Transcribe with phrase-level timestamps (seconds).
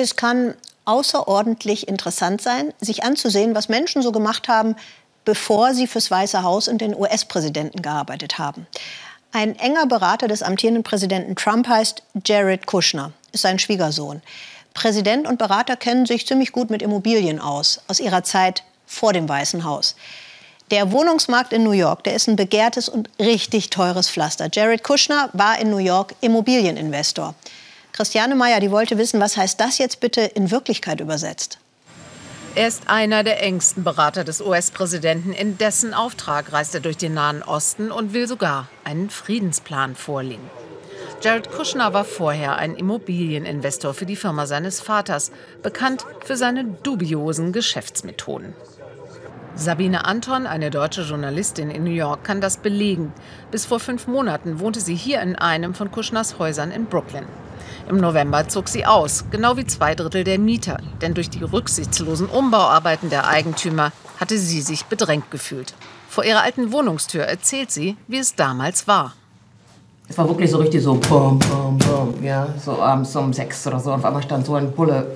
[0.00, 0.54] Es kann
[0.86, 4.74] außerordentlich interessant sein, sich anzusehen, was Menschen so gemacht haben,
[5.26, 8.66] bevor sie fürs Weiße Haus und den US-Präsidenten gearbeitet haben.
[9.30, 14.22] Ein enger Berater des amtierenden Präsidenten Trump heißt Jared Kushner, ist sein Schwiegersohn.
[14.72, 19.28] Präsident und Berater kennen sich ziemlich gut mit Immobilien aus, aus ihrer Zeit vor dem
[19.28, 19.96] Weißen Haus.
[20.70, 24.48] Der Wohnungsmarkt in New York, der ist ein begehrtes und richtig teures Pflaster.
[24.50, 27.34] Jared Kushner war in New York Immobilieninvestor.
[27.92, 31.58] Christiane Meyer, die wollte wissen, was heißt das jetzt bitte in Wirklichkeit übersetzt?
[32.54, 35.32] Er ist einer der engsten Berater des US-Präsidenten.
[35.32, 40.50] In dessen Auftrag reist er durch den Nahen Osten und will sogar einen Friedensplan vorlegen.
[41.22, 45.30] Jared Kushner war vorher ein Immobilieninvestor für die Firma seines Vaters,
[45.62, 48.54] bekannt für seine dubiosen Geschäftsmethoden.
[49.54, 53.12] Sabine Anton, eine deutsche Journalistin in New York, kann das belegen.
[53.50, 57.26] Bis vor fünf Monaten wohnte sie hier in einem von Kuschners Häusern in Brooklyn.
[57.90, 60.78] Im November zog sie aus, genau wie zwei Drittel der Mieter.
[61.02, 65.74] Denn durch die rücksichtslosen Umbauarbeiten der Eigentümer hatte sie sich bedrängt gefühlt.
[66.08, 69.14] Vor ihrer alten Wohnungstür erzählt sie, wie es damals war.
[70.08, 73.80] Es war wirklich so richtig so bum, bum, bum, ja, so abends um sechs oder
[73.80, 73.92] so.
[73.92, 75.08] Und auf einmal stand so ein Bulle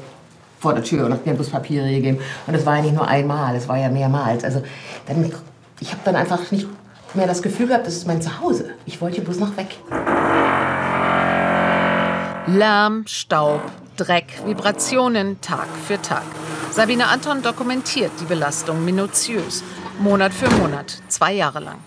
[0.58, 2.18] vor der Tür und hat mir bloß Papiere gegeben.
[2.48, 4.42] Und es war ja nicht nur einmal, es war ja mehrmals.
[4.42, 4.64] Also
[5.06, 5.32] dann,
[5.78, 6.66] ich habe dann einfach nicht
[7.14, 8.70] mehr das Gefühl gehabt, das ist mein Zuhause.
[8.84, 9.76] Ich wollte bloß noch weg.
[12.46, 13.62] Lärm, Staub,
[13.96, 16.24] Dreck, Vibrationen Tag für Tag.
[16.70, 19.64] Sabine Anton dokumentiert die Belastung minutiös,
[19.98, 21.78] Monat für Monat, zwei Jahre lang.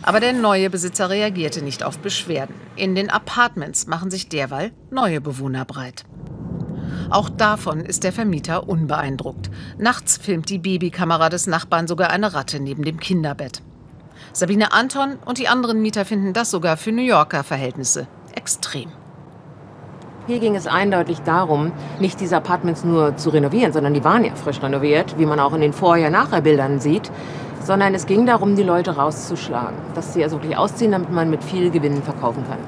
[0.00, 2.54] Aber der neue Besitzer reagierte nicht auf Beschwerden.
[2.76, 6.06] In den Apartments machen sich derweil neue Bewohner breit.
[7.10, 9.50] Auch davon ist der Vermieter unbeeindruckt.
[9.76, 13.60] Nachts filmt die Babykamera des Nachbarn sogar eine Ratte neben dem Kinderbett.
[14.32, 18.90] Sabine Anton und die anderen Mieter finden das sogar für New Yorker Verhältnisse extrem.
[20.26, 24.34] Hier ging es eindeutig darum, nicht diese Apartments nur zu renovieren, sondern die waren ja
[24.34, 27.12] frisch renoviert, wie man auch in den Vorher-Nachher-Bildern sieht,
[27.62, 31.44] sondern es ging darum, die Leute rauszuschlagen, dass sie also wirklich ausziehen, damit man mit
[31.44, 32.58] viel Gewinn verkaufen kann.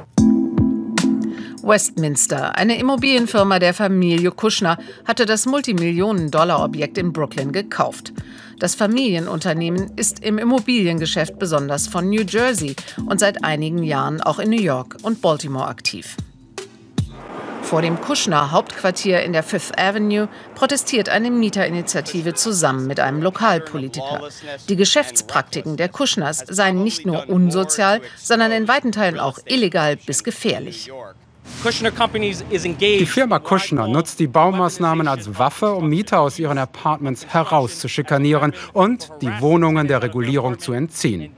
[1.65, 8.13] Westminster, eine Immobilienfirma der Familie Kushner, hatte das Multimillionen-Dollar-Objekt in Brooklyn gekauft.
[8.61, 12.77] Das Familienunternehmen ist im Immobiliengeschäft besonders von New Jersey
[13.07, 16.17] und seit einigen Jahren auch in New York und Baltimore aktiv.
[17.69, 24.27] Vor dem Kushner Hauptquartier in der Fifth Avenue protestiert eine Mieterinitiative zusammen mit einem Lokalpolitiker.
[24.71, 30.25] Die Geschäftspraktiken der Kushners seien nicht nur unsozial, sondern in weiten Teilen auch illegal bis
[30.25, 30.91] gefährlich.
[32.81, 39.11] Die Firma Kushner nutzt die Baumaßnahmen als Waffe, um Mieter aus ihren Apartments herauszuschikanieren und
[39.21, 41.33] die Wohnungen der Regulierung zu entziehen.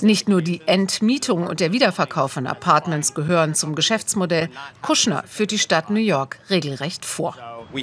[0.00, 4.48] Nicht nur die Entmietung und der Wiederverkauf von Apartments gehören zum Geschäftsmodell.
[4.82, 7.36] Kushner führt die Stadt New York regelrecht vor.
[7.36, 7.76] Uh,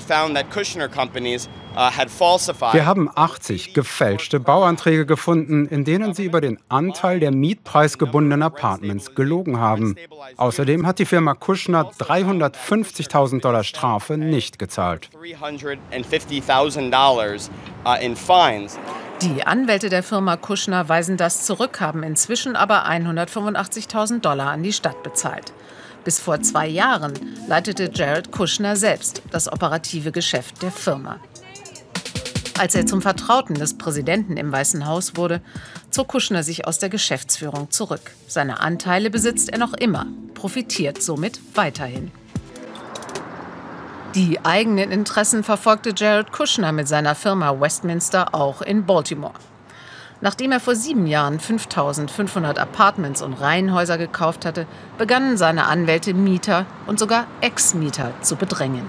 [2.74, 9.16] Wir haben 80 gefälschte Bauanträge gefunden, in denen sie über den Anteil der mietpreisgebundenen Apartments
[9.16, 9.96] gelogen haben.
[10.38, 15.10] Außerdem hat die Firma Kushner 350.000 Dollar Strafe nicht gezahlt.
[19.24, 24.74] Die Anwälte der Firma Kushner weisen das zurück, haben inzwischen aber 185.000 Dollar an die
[24.74, 25.54] Stadt bezahlt.
[26.04, 27.14] Bis vor zwei Jahren
[27.48, 31.22] leitete Jared Kushner selbst das operative Geschäft der Firma.
[32.60, 35.40] Als er zum Vertrauten des Präsidenten im Weißen Haus wurde,
[35.90, 38.12] zog Kushner sich aus der Geschäftsführung zurück.
[38.28, 42.12] Seine Anteile besitzt er noch immer, profitiert somit weiterhin.
[44.16, 49.34] Die eigenen Interessen verfolgte Jared Kushner mit seiner Firma Westminster auch in Baltimore.
[50.22, 54.68] Nachdem er vor sieben Jahren 5500 Apartments und Reihenhäuser gekauft hatte,
[55.00, 58.85] begannen seine Anwälte Mieter und sogar Ex-Mieter zu bedrängen.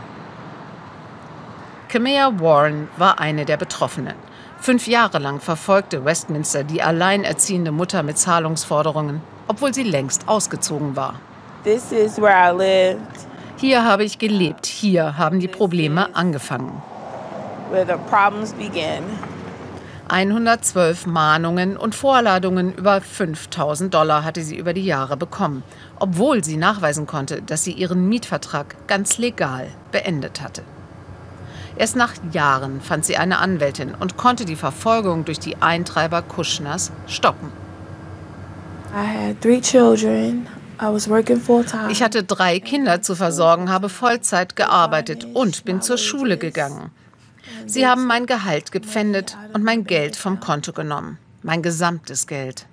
[1.89, 4.17] Kamea Warren war eine der Betroffenen.
[4.61, 11.15] Fünf Jahre lang verfolgte Westminster die alleinerziehende Mutter mit Zahlungsforderungen, obwohl sie längst ausgezogen war.
[11.65, 13.34] This is where I lived.
[13.65, 16.83] Hier habe ich gelebt, hier haben die Probleme angefangen.
[20.07, 25.63] 112 Mahnungen und Vorladungen über 5000 Dollar hatte sie über die Jahre bekommen,
[25.99, 30.61] obwohl sie nachweisen konnte, dass sie ihren Mietvertrag ganz legal beendet hatte.
[31.79, 36.93] Erst nach Jahren fand sie eine Anwältin und konnte die Verfolgung durch die Eintreiber Kuschners
[37.07, 37.51] stoppen.
[38.95, 40.47] I had three children.
[41.91, 46.91] Ich hatte drei Kinder zu versorgen, habe Vollzeit gearbeitet und bin zur Schule gegangen.
[47.67, 51.19] Sie haben mein Gehalt gepfändet und mein Geld vom Konto genommen.
[51.43, 52.67] Mein gesamtes Geld.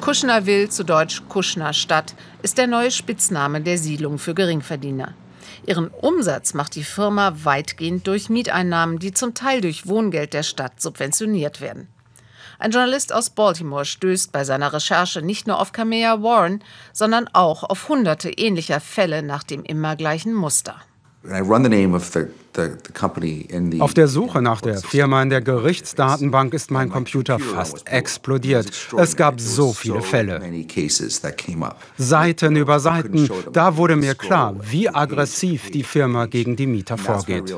[0.00, 5.14] Kushnerville, zu Deutsch Kushnerstadt, ist der neue Spitzname der Siedlung für Geringverdiener.
[5.66, 10.80] Ihren Umsatz macht die Firma weitgehend durch Mieteinnahmen, die zum Teil durch Wohngeld der Stadt
[10.80, 11.88] subventioniert werden.
[12.58, 16.62] Ein Journalist aus Baltimore stößt bei seiner Recherche nicht nur auf Kamea Warren,
[16.92, 20.76] sondern auch auf hunderte ähnlicher Fälle nach dem immer gleichen Muster.
[23.80, 28.70] Auf der Suche nach der Firma in der Gerichtsdatenbank ist mein Computer fast explodiert.
[28.96, 30.40] Es gab so viele Fälle.
[31.98, 33.28] Seiten über Seiten.
[33.52, 37.52] Da wurde mir klar, wie aggressiv die Firma gegen die Mieter vorgeht.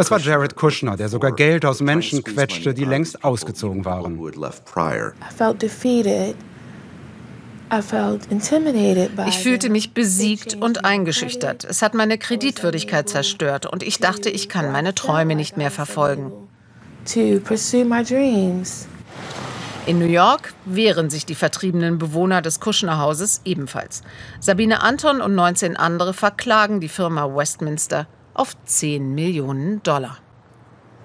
[0.00, 4.18] Es war Jared Kushner, der sogar Geld aus Menschen quetschte, die längst ausgezogen waren.
[4.18, 6.36] I felt defeated.
[9.28, 11.64] Ich fühlte mich besiegt und eingeschüchtert.
[11.64, 16.32] Es hat meine Kreditwürdigkeit zerstört und ich dachte, ich kann meine Träume nicht mehr verfolgen.
[19.84, 24.02] In New York wehren sich die vertriebenen Bewohner des Kushner Hauses ebenfalls.
[24.38, 30.18] Sabine Anton und 19 andere verklagen die Firma Westminster auf 10 Millionen Dollar.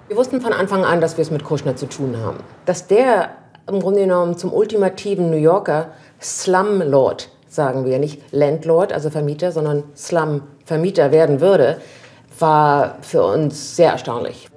[0.06, 2.38] Wir wussten von Anfang an, dass wir es mit Kushner zu tun haben.
[2.66, 3.30] Dass der
[3.66, 5.88] im Grunde genommen zum ultimativen New Yorker
[6.22, 11.80] Slumlord, sagen wir, nicht Landlord, also Vermieter, sondern Slum-Vermieter werden würde,
[12.38, 14.48] war für uns sehr erstaunlich.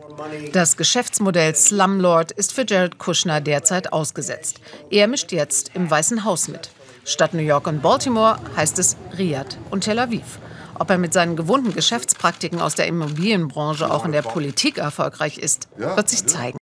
[0.53, 4.59] Das Geschäftsmodell Slumlord ist für Jared Kushner derzeit ausgesetzt.
[4.89, 6.69] Er mischt jetzt im Weißen Haus mit.
[7.05, 10.39] Statt New York und Baltimore heißt es Riyadh und Tel Aviv.
[10.77, 15.67] Ob er mit seinen gewohnten Geschäftspraktiken aus der Immobilienbranche auch in der Politik erfolgreich ist,
[15.77, 16.57] wird sich zeigen.